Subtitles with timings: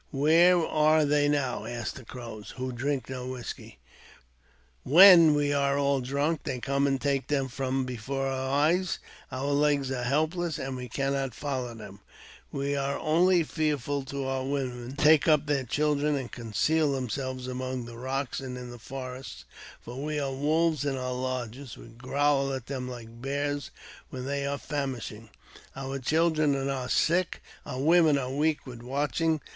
[0.09, 1.65] Where are they now?
[1.65, 3.77] Ask the Crows, who drink no whisky.
[4.81, 8.97] When we are all drunk, they come and take them from before our eyes;
[9.31, 11.99] our legs are help less, and we cannot follow them.
[12.51, 17.45] We are only fearful to our women, who take up their children and conceal themselves
[17.47, 19.45] among the rocks and in the forest,
[19.79, 23.69] for we are wolves in our lodges; we growl at them like bears
[24.09, 25.29] when they are famishing.
[25.75, 29.41] Our children are now sick, and our women are weak with watching.